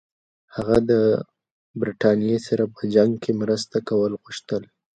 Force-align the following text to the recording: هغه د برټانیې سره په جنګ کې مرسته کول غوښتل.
هغه 0.55 0.77
د 0.89 0.91
برټانیې 1.79 2.37
سره 2.47 2.63
په 2.75 2.81
جنګ 2.95 3.11
کې 3.23 3.31
مرسته 3.41 3.75
کول 3.89 4.11
غوښتل. 4.21 4.63